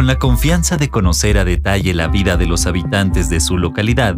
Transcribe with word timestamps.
Con 0.00 0.06
la 0.06 0.18
confianza 0.18 0.78
de 0.78 0.88
conocer 0.88 1.36
a 1.36 1.44
detalle 1.44 1.92
la 1.92 2.08
vida 2.08 2.38
de 2.38 2.46
los 2.46 2.64
habitantes 2.64 3.28
de 3.28 3.38
su 3.38 3.58
localidad, 3.58 4.16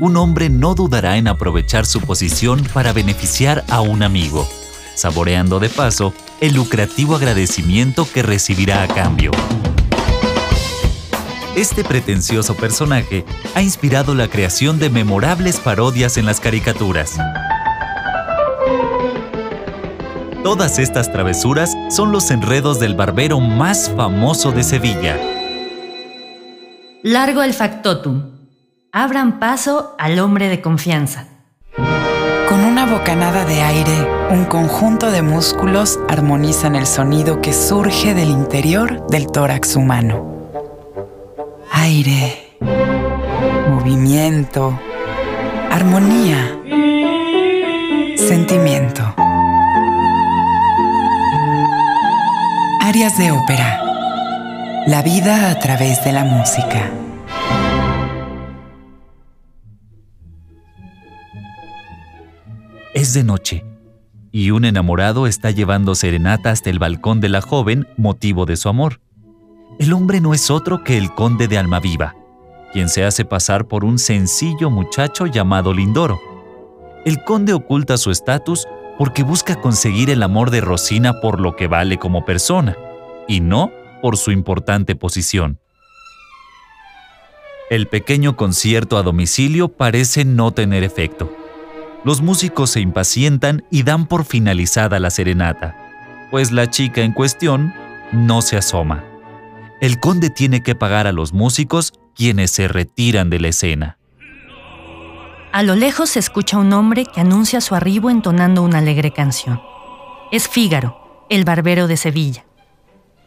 un 0.00 0.16
hombre 0.16 0.48
no 0.48 0.74
dudará 0.74 1.18
en 1.18 1.28
aprovechar 1.28 1.84
su 1.84 2.00
posición 2.00 2.66
para 2.72 2.94
beneficiar 2.94 3.62
a 3.68 3.82
un 3.82 4.02
amigo, 4.02 4.48
saboreando 4.94 5.60
de 5.60 5.68
paso 5.68 6.14
el 6.40 6.54
lucrativo 6.54 7.14
agradecimiento 7.14 8.08
que 8.10 8.22
recibirá 8.22 8.82
a 8.82 8.88
cambio. 8.88 9.30
Este 11.54 11.84
pretencioso 11.84 12.56
personaje 12.56 13.26
ha 13.54 13.60
inspirado 13.60 14.14
la 14.14 14.28
creación 14.28 14.78
de 14.78 14.88
memorables 14.88 15.60
parodias 15.60 16.16
en 16.16 16.24
las 16.24 16.40
caricaturas. 16.40 17.18
Todas 20.48 20.78
estas 20.78 21.12
travesuras 21.12 21.76
son 21.90 22.10
los 22.10 22.30
enredos 22.30 22.80
del 22.80 22.94
barbero 22.94 23.38
más 23.38 23.92
famoso 23.94 24.50
de 24.50 24.62
Sevilla. 24.62 25.14
Largo 27.02 27.42
el 27.42 27.52
factotum. 27.52 28.30
Abran 28.90 29.40
paso 29.40 29.94
al 29.98 30.18
hombre 30.18 30.48
de 30.48 30.62
confianza. 30.62 31.26
Con 32.48 32.64
una 32.64 32.86
bocanada 32.86 33.44
de 33.44 33.60
aire, 33.60 34.08
un 34.30 34.46
conjunto 34.46 35.10
de 35.10 35.20
músculos 35.20 36.00
armonizan 36.08 36.76
el 36.76 36.86
sonido 36.86 37.42
que 37.42 37.52
surge 37.52 38.14
del 38.14 38.30
interior 38.30 39.06
del 39.08 39.26
tórax 39.26 39.76
humano. 39.76 40.48
Aire, 41.72 42.56
movimiento, 43.68 44.80
armonía, 45.70 46.58
sentimiento. 48.16 49.14
Áreas 52.88 53.18
de 53.18 53.30
ópera. 53.32 53.84
La 54.86 55.02
vida 55.02 55.50
a 55.50 55.58
través 55.58 56.02
de 56.04 56.12
la 56.14 56.24
música. 56.24 56.90
Es 62.94 63.12
de 63.12 63.24
noche, 63.24 63.66
y 64.32 64.52
un 64.52 64.64
enamorado 64.64 65.26
está 65.26 65.50
llevando 65.50 65.94
serenata 65.94 66.50
hasta 66.50 66.70
el 66.70 66.78
balcón 66.78 67.20
de 67.20 67.28
la 67.28 67.42
joven, 67.42 67.86
motivo 67.98 68.46
de 68.46 68.56
su 68.56 68.70
amor. 68.70 69.02
El 69.78 69.92
hombre 69.92 70.22
no 70.22 70.32
es 70.32 70.50
otro 70.50 70.82
que 70.82 70.96
el 70.96 71.12
conde 71.12 71.46
de 71.46 71.58
Almaviva, 71.58 72.16
quien 72.72 72.88
se 72.88 73.04
hace 73.04 73.26
pasar 73.26 73.68
por 73.68 73.84
un 73.84 73.98
sencillo 73.98 74.70
muchacho 74.70 75.26
llamado 75.26 75.74
Lindoro. 75.74 76.18
El 77.04 77.22
conde 77.22 77.52
oculta 77.52 77.98
su 77.98 78.10
estatus 78.10 78.66
porque 78.98 79.22
busca 79.22 79.60
conseguir 79.60 80.10
el 80.10 80.22
amor 80.24 80.50
de 80.50 80.60
Rosina 80.60 81.20
por 81.20 81.40
lo 81.40 81.54
que 81.54 81.68
vale 81.68 81.98
como 81.98 82.24
persona, 82.24 82.76
y 83.28 83.40
no 83.40 83.70
por 84.02 84.16
su 84.16 84.32
importante 84.32 84.96
posición. 84.96 85.60
El 87.70 87.86
pequeño 87.86 88.36
concierto 88.36 88.98
a 88.98 89.02
domicilio 89.02 89.68
parece 89.68 90.24
no 90.24 90.52
tener 90.52 90.82
efecto. 90.82 91.32
Los 92.04 92.22
músicos 92.22 92.70
se 92.70 92.80
impacientan 92.80 93.64
y 93.70 93.82
dan 93.82 94.06
por 94.06 94.24
finalizada 94.24 94.98
la 94.98 95.10
serenata, 95.10 95.76
pues 96.30 96.50
la 96.50 96.68
chica 96.68 97.02
en 97.02 97.12
cuestión 97.12 97.72
no 98.12 98.42
se 98.42 98.56
asoma. 98.56 99.04
El 99.80 100.00
conde 100.00 100.30
tiene 100.30 100.62
que 100.62 100.74
pagar 100.74 101.06
a 101.06 101.12
los 101.12 101.32
músicos 101.32 101.92
quienes 102.16 102.50
se 102.50 102.66
retiran 102.66 103.30
de 103.30 103.38
la 103.38 103.48
escena. 103.48 103.97
A 105.50 105.62
lo 105.62 105.74
lejos 105.74 106.10
se 106.10 106.18
escucha 106.18 106.58
un 106.58 106.72
hombre 106.74 107.06
que 107.06 107.20
anuncia 107.20 107.62
su 107.62 107.74
arribo 107.74 108.10
entonando 108.10 108.62
una 108.62 108.78
alegre 108.78 109.12
canción. 109.12 109.60
Es 110.30 110.46
Fígaro, 110.46 111.26
el 111.30 111.44
barbero 111.44 111.86
de 111.86 111.96
Sevilla. 111.96 112.44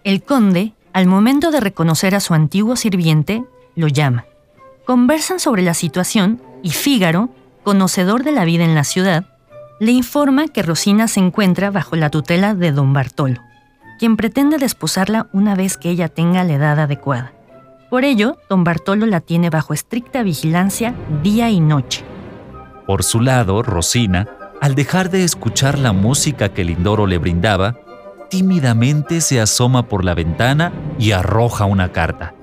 El 0.04 0.22
conde, 0.22 0.74
al 0.94 1.08
momento 1.08 1.50
de 1.50 1.60
reconocer 1.60 2.14
a 2.14 2.20
su 2.20 2.36
antiguo 2.36 2.76
sirviente, 2.76 3.44
lo 3.76 3.88
llama. 3.88 4.26
Conversan 4.86 5.40
sobre 5.40 5.64
la 5.64 5.74
situación 5.74 6.40
y 6.62 6.70
Fígaro, 6.70 7.30
conocedor 7.64 8.24
de 8.24 8.32
la 8.32 8.46
vida 8.46 8.66
en 8.66 8.76
la 8.76 8.84
ciudad, 8.84 9.26
le 9.80 9.92
informa 9.92 10.48
que 10.48 10.62
Rosina 10.62 11.08
se 11.08 11.20
encuentra 11.20 11.72
bajo 11.72 11.96
la 11.96 12.12
tutela 12.12 12.54
de 12.54 12.72
don 12.72 12.94
Bartolo, 12.94 13.42
quien 13.98 14.16
pretende 14.16 14.60
desposarla 14.60 15.28
una 15.34 15.56
vez 15.56 15.76
que 15.78 15.90
ella 15.90 16.08
tenga 16.08 16.44
la 16.44 16.54
edad 16.54 16.80
adecuada. 16.80 17.34
Por 17.90 18.06
ello, 18.06 18.38
don 18.48 18.64
Bartolo 18.64 19.08
la 19.08 19.22
tiene 19.22 19.50
bajo 19.50 19.74
estricta 19.74 20.22
vigilancia 20.22 20.94
día 21.24 21.50
y 21.50 21.60
noche. 21.60 22.06
Por 22.86 23.04
su 23.04 23.22
lado, 23.22 23.64
Rosina, 23.64 24.28
al 24.62 24.76
dejar 24.76 25.10
de 25.10 25.24
escuchar 25.24 25.80
la 25.80 25.92
música 25.92 26.50
que 26.50 26.64
Lindoro 26.64 27.08
le 27.08 27.18
brindaba, 27.18 27.78
tímidamente 28.30 29.22
se 29.22 29.42
asoma 29.42 29.88
por 29.88 30.06
la 30.06 30.14
ventana 30.14 30.72
y 30.98 31.12
arroja 31.12 31.66
una 31.66 31.92
carta, 31.92 32.34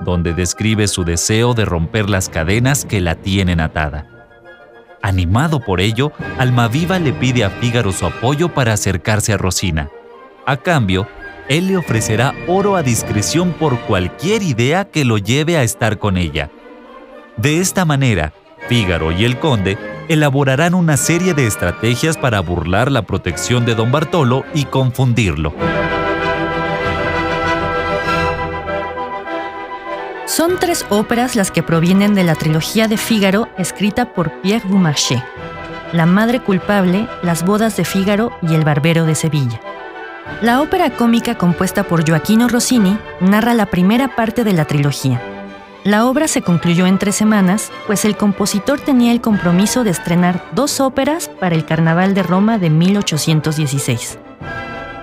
donde 0.00 0.32
describe 0.34 0.88
su 0.88 1.04
deseo 1.04 1.54
de 1.54 1.64
romper 1.64 2.08
las 2.08 2.28
cadenas 2.28 2.84
que 2.84 3.00
la 3.00 3.16
tienen 3.16 3.60
atada. 3.60 4.06
Animado 5.02 5.60
por 5.60 5.80
ello, 5.80 6.12
Almaviva 6.38 6.98
le 6.98 7.12
pide 7.12 7.44
a 7.44 7.50
Fígaro 7.50 7.92
su 7.92 8.06
apoyo 8.06 8.48
para 8.48 8.72
acercarse 8.72 9.34
a 9.34 9.36
Rosina. 9.36 9.90
A 10.46 10.56
cambio, 10.56 11.06
él 11.48 11.66
le 11.68 11.76
ofrecerá 11.76 12.34
oro 12.48 12.74
a 12.74 12.82
discreción 12.82 13.52
por 13.52 13.78
cualquier 13.80 14.42
idea 14.42 14.86
que 14.86 15.04
lo 15.04 15.18
lleve 15.18 15.58
a 15.58 15.62
estar 15.62 15.98
con 15.98 16.16
ella. 16.16 16.50
De 17.36 17.60
esta 17.60 17.84
manera, 17.84 18.32
Fígaro 18.68 19.12
y 19.12 19.24
el 19.24 19.38
conde 19.38 19.78
elaborarán 20.08 20.74
una 20.74 20.96
serie 20.96 21.34
de 21.34 21.46
estrategias 21.46 22.16
para 22.16 22.40
burlar 22.40 22.90
la 22.90 23.02
protección 23.02 23.64
de 23.64 23.74
don 23.74 23.90
Bartolo 23.90 24.44
y 24.54 24.64
confundirlo. 24.64 25.54
Son 30.26 30.58
tres 30.58 30.84
óperas 30.88 31.36
las 31.36 31.50
que 31.50 31.62
provienen 31.62 32.14
de 32.14 32.24
la 32.24 32.34
trilogía 32.34 32.88
de 32.88 32.96
Fígaro 32.96 33.48
escrita 33.56 34.12
por 34.14 34.32
Pierre 34.40 34.68
Dumarché. 34.68 35.22
La 35.92 36.06
Madre 36.06 36.40
Culpable, 36.40 37.06
Las 37.22 37.44
Bodas 37.44 37.76
de 37.76 37.84
Fígaro 37.84 38.36
y 38.42 38.54
El 38.54 38.64
Barbero 38.64 39.06
de 39.06 39.14
Sevilla. 39.14 39.60
La 40.40 40.60
ópera 40.60 40.90
cómica 40.90 41.36
compuesta 41.36 41.84
por 41.84 42.08
Joaquino 42.08 42.48
Rossini 42.48 42.98
narra 43.20 43.54
la 43.54 43.66
primera 43.66 44.16
parte 44.16 44.42
de 44.42 44.54
la 44.54 44.64
trilogía. 44.64 45.33
La 45.84 46.06
obra 46.06 46.28
se 46.28 46.40
concluyó 46.40 46.86
en 46.86 46.98
tres 46.98 47.14
semanas, 47.14 47.70
pues 47.86 48.06
el 48.06 48.16
compositor 48.16 48.80
tenía 48.80 49.12
el 49.12 49.20
compromiso 49.20 49.84
de 49.84 49.90
estrenar 49.90 50.42
dos 50.52 50.80
óperas 50.80 51.28
para 51.28 51.54
el 51.54 51.66
Carnaval 51.66 52.14
de 52.14 52.22
Roma 52.22 52.56
de 52.56 52.70
1816. 52.70 54.18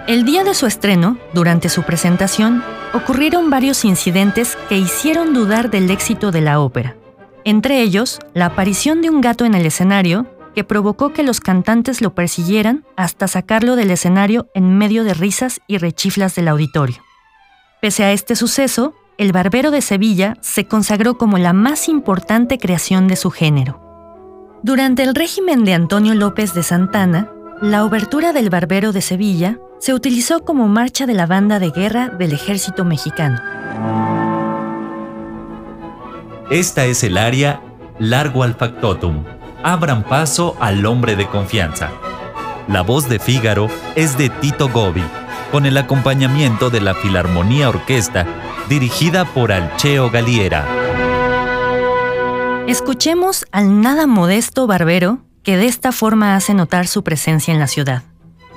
El 0.07 0.25
día 0.25 0.43
de 0.43 0.55
su 0.55 0.65
estreno, 0.65 1.19
durante 1.33 1.69
su 1.69 1.83
presentación, 1.83 2.63
ocurrieron 2.95 3.51
varios 3.51 3.85
incidentes 3.85 4.57
que 4.69 4.79
hicieron 4.79 5.35
dudar 5.35 5.69
del 5.69 5.91
éxito 5.91 6.31
de 6.31 6.41
la 6.41 6.59
ópera. 6.59 6.95
Entre 7.43 7.83
ellos, 7.83 8.17
la 8.33 8.47
aparición 8.47 9.03
de 9.03 9.11
un 9.11 9.21
gato 9.21 9.45
en 9.45 9.53
el 9.53 9.67
escenario 9.67 10.25
que 10.55 10.63
provocó 10.63 11.13
que 11.13 11.21
los 11.21 11.39
cantantes 11.41 12.01
lo 12.01 12.15
persiguieran 12.15 12.85
hasta 12.97 13.27
sacarlo 13.27 13.75
del 13.75 13.91
escenario 13.91 14.49
en 14.55 14.79
medio 14.79 15.03
de 15.03 15.13
risas 15.13 15.61
y 15.67 15.77
rechiflas 15.77 16.33
del 16.33 16.47
auditorio. 16.47 16.97
Pese 17.81 18.03
a 18.03 18.11
este 18.11 18.35
suceso, 18.35 18.95
El 19.21 19.33
Barbero 19.33 19.69
de 19.69 19.81
Sevilla 19.81 20.35
se 20.41 20.65
consagró 20.65 21.15
como 21.15 21.37
la 21.37 21.53
más 21.53 21.87
importante 21.89 22.57
creación 22.57 23.07
de 23.07 23.15
su 23.15 23.29
género. 23.29 23.79
Durante 24.63 25.03
el 25.03 25.13
régimen 25.13 25.63
de 25.63 25.75
Antonio 25.75 26.15
López 26.15 26.55
de 26.55 26.63
Santana, 26.63 27.29
la 27.61 27.85
obertura 27.85 28.33
del 28.33 28.49
Barbero 28.49 28.91
de 28.91 29.01
Sevilla 29.01 29.59
se 29.79 29.93
utilizó 29.93 30.43
como 30.43 30.67
marcha 30.67 31.05
de 31.05 31.13
la 31.13 31.27
banda 31.27 31.59
de 31.59 31.69
guerra 31.69 32.07
del 32.07 32.33
ejército 32.33 32.83
mexicano. 32.83 33.39
Esta 36.49 36.85
es 36.85 37.03
el 37.03 37.19
área 37.19 37.61
Largo 37.99 38.41
al 38.41 38.55
Factotum. 38.55 39.23
Abran 39.61 40.03
paso 40.03 40.57
al 40.59 40.83
hombre 40.87 41.15
de 41.15 41.27
confianza. 41.27 41.91
La 42.67 42.81
voz 42.81 43.07
de 43.07 43.19
Fígaro 43.19 43.67
es 43.93 44.17
de 44.17 44.29
Tito 44.29 44.67
Gobi, 44.67 45.03
con 45.51 45.67
el 45.67 45.77
acompañamiento 45.77 46.71
de 46.71 46.81
la 46.81 46.95
Filarmonía 46.95 47.69
Orquesta, 47.69 48.25
dirigida 48.69 49.25
por 49.25 49.51
Alcheo 49.51 50.09
Galiera. 50.09 50.65
Escuchemos 52.67 53.45
al 53.51 53.81
nada 53.81 54.07
modesto 54.07 54.67
barbero 54.67 55.19
que 55.43 55.57
de 55.57 55.65
esta 55.65 55.91
forma 55.91 56.35
hace 56.35 56.53
notar 56.53 56.87
su 56.87 57.03
presencia 57.03 57.53
en 57.53 57.59
la 57.59 57.67
ciudad, 57.67 58.03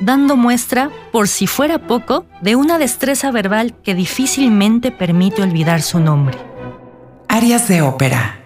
dando 0.01 0.37
muestra, 0.37 0.91
por 1.12 1.29
si 1.29 1.47
fuera 1.47 1.79
poco, 1.79 2.27
de 2.41 2.56
una 2.56 2.79
destreza 2.79 3.31
verbal 3.31 3.75
que 3.83 3.95
difícilmente 3.95 4.91
permite 4.91 5.43
olvidar 5.43 5.83
su 5.83 5.99
nombre. 5.99 6.39
Áreas 7.29 7.67
de 7.69 7.83
ópera. 7.83 8.44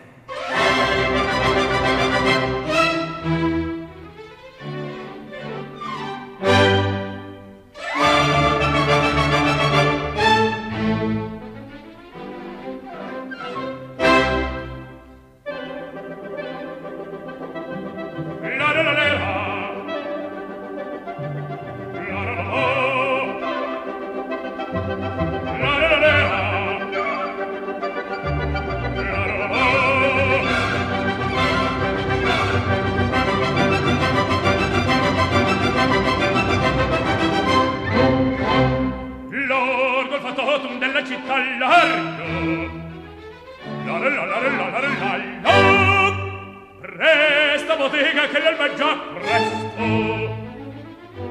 già 48.79 48.97
presto 49.13 49.87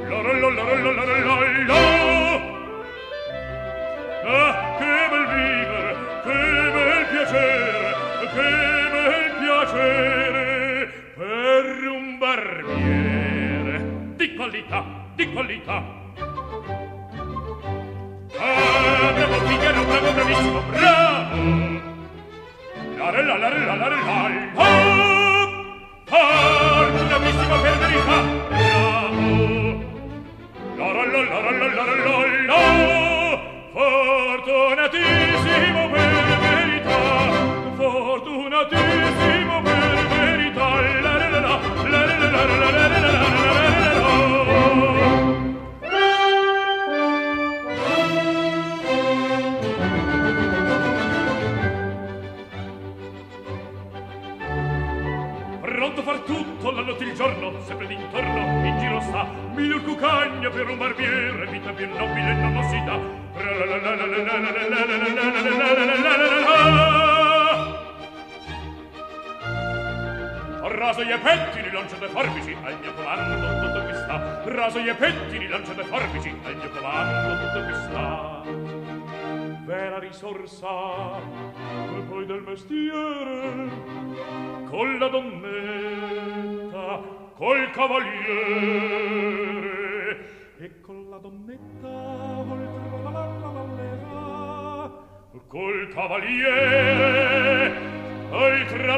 la 0.09 0.21
la 0.21 0.33
la 0.33 0.49
la 0.49 0.63
la 0.67 0.91
la 0.91 1.03
la 1.07 1.35
la 1.69 1.79
ah 4.25 4.51
che 4.77 4.93
bel 5.11 5.25
vivere 5.31 5.91
che 6.25 6.39
bel 6.75 7.03
piacere 7.09 7.95
che 8.35 8.49
bel 8.91 9.25
piacere 9.39 10.91
per 11.15 11.65
un 11.87 12.05
barbiere 12.17 13.75
di 14.17 14.35
qualità 14.35 14.83
di 15.15 15.31
qualità 15.31 15.77
ah 18.39 19.11
bravo 19.15 19.37
figliero 19.45 19.83
bravo 19.85 20.11
bravissimo 20.11 20.61
bravo 20.69 21.41
la 22.97 23.07
la 23.09 23.23
la 23.23 23.37
la 23.37 23.47
la 23.47 23.75
la 23.75 23.87
la 23.87 23.87
la 23.87 24.27
la 24.27 25.27
bravissimo 27.17 27.61
per 27.61 27.77
verità 27.77 28.21
bravo 28.47 29.85
la 30.77 30.91
la 30.93 31.05
la 31.05 31.21
la 31.21 31.51
la 31.51 31.67
la 31.73 31.85
la 31.87 32.75
la. 32.85 33.06
Far 56.07 56.19
tutto 56.19 56.71
la 56.71 56.83
notte 56.83 57.03
il 57.03 57.13
giorno, 57.15 57.51
sempre 57.63 57.85
d'intorno, 57.85 58.65
in 58.65 58.77
giro 58.79 59.01
sta, 59.01 59.27
miglior 59.53 59.83
cucagna 59.83 60.49
per 60.49 60.69
un 60.69 60.77
barbiere, 60.77 61.45
vita 61.47 61.73
più 61.73 61.85
nobile 61.85 62.33
non 62.33 62.63
si 62.63 62.81
dà, 62.85 62.97
Raso 70.77 71.03
gli 71.03 71.17
pettini, 71.17 71.71
lanciate 71.71 72.07
forbici, 72.07 72.55
al 72.63 72.77
mio 72.79 72.93
comando 72.93 73.65
tutto 73.65 73.83
qui 73.83 73.93
sta. 73.95 74.41
Raso 74.45 74.79
gli 74.79 74.93
pettini, 74.93 75.47
lanciate 75.47 75.83
forbici, 75.83 76.39
al 76.45 76.55
mio 76.55 76.69
comando 76.69 77.43
tutto 77.43 77.65
qui 77.65 77.73
sta. 77.73 78.66
vera 79.67 79.99
risorsa 79.99 81.17
e 81.17 81.99
poi 82.07 82.25
del 82.25 82.41
mestiere 82.41 83.69
con 84.69 84.97
la 84.97 85.09
donnetta 85.09 87.01
col 87.35 87.69
cavaliere. 87.71 88.15
E 90.59 90.79
con 90.79 91.09
la 91.09 91.17
donnetta 91.17 91.87
oltre 91.87 93.01
la 93.03 93.09
ballera 93.49 94.89
col 95.47 95.87
cavaliere 95.93 97.73
oltre 98.31 98.85
la 98.85 98.97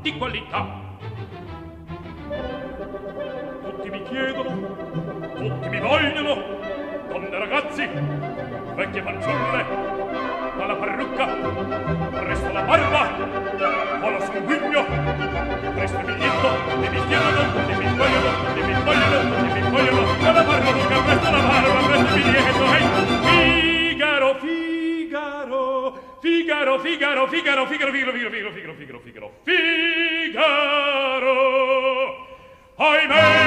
di 0.00 0.16
qualità 0.16 0.66
tutti 3.62 3.90
mi 3.90 4.02
chiedono 4.04 4.76
tutti 5.36 5.68
mi 5.68 5.78
vogliono 5.80 6.42
donne 7.08 7.28
ragazzi 7.30 7.86
vecchie 8.76 9.02
fanciulle 9.02 9.64
dalla 10.56 10.74
parrucca 10.76 11.26
presto 11.26 12.52
la 12.52 12.62
barba 12.62 14.02
o 14.02 14.10
lo 14.10 14.20
sanguigno 14.20 14.84
presto 15.74 15.98
il 15.98 16.04
biglietto 16.04 16.48
e 16.82 16.88
mi 16.88 17.06
chiedono 17.06 17.68
e 17.68 17.76
mi 17.76 17.94
vogliono 17.96 18.30
e 18.54 18.62
mi 18.62 18.74
vogliono 18.82 19.36
e 19.36 19.60
mi 19.60 19.70
vogliono 19.70 20.02
dalla 20.22 20.42
parrucca 20.42 21.00
presto 21.02 21.30
la 21.30 21.40
barba 21.40 21.86
presto 21.86 22.16
il 22.16 22.22
biglietto 22.22 22.64
e 22.72 22.78
Figaro 23.90 24.34
Figaro 24.40 25.98
Figaro 26.20 26.78
Figaro 26.78 27.26
Figaro 27.26 27.66
Figaro 27.66 27.66
Figaro 27.66 27.90
Figaro 27.90 28.12
Figaro 28.12 28.50
Figaro 28.50 28.50
Figaro 28.52 28.74
Figaro 28.74 29.00
Figaro 29.02 29.32
chiaro. 30.40 32.16
Ahimè 32.78 33.39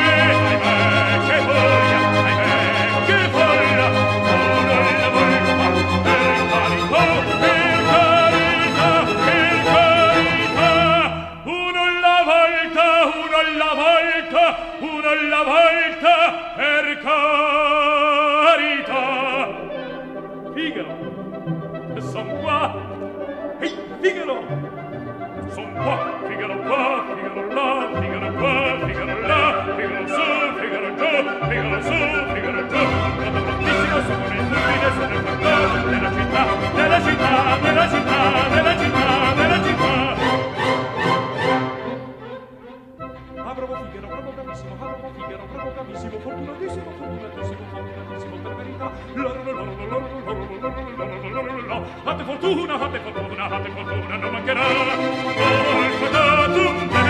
Ah, 43.54 43.56
bravo 43.56 43.86
Figaro, 43.86 44.08
bravo 44.08 44.32
bravissimo, 44.32 44.74
ah, 44.74 44.78
bravo 44.78 45.12
Figaro, 45.14 45.46
bravo 45.54 45.70
bravissimo, 45.70 46.20
fortunatissimo, 46.22 46.92
fortunatissimo, 46.98 47.66
fortunatissimo, 47.70 48.36
per 48.38 48.56
verità. 48.56 48.92
Lorolo, 49.14 49.52
lorolo, 49.52 49.86
lorolo, 49.86 50.24
lorolo, 50.26 50.58
lorolo, 50.58 51.30
lorolo, 51.30 51.62
lorolo, 51.62 51.86
Hatte 52.04 52.24
fortuna, 52.24 52.80
hatte 52.80 53.00
fortuna, 53.00 53.44
hatte 53.46 53.70
fortuna, 53.70 54.16
non 54.16 54.32
mancherà. 54.32 54.66
Oh, 54.66 55.86
il 55.86 55.92
fatato, 56.02 57.03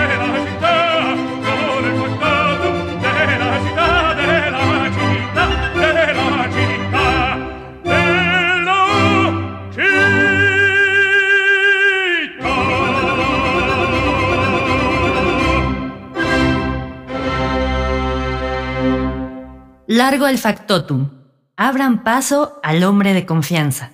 Largo 19.96 20.26
el 20.26 20.38
factotum. 20.38 21.08
Abran 21.56 22.02
paso 22.02 22.58
al 22.64 22.82
hombre 22.82 23.14
de 23.14 23.26
confianza. 23.26 23.92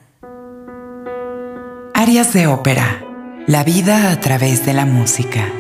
Arias 1.93 2.33
de 2.33 2.47
ópera. 2.47 3.05
La 3.47 3.65
vida 3.65 4.11
a 4.11 4.19
través 4.19 4.65
de 4.65 4.73
la 4.73 4.87
música. 4.87 5.53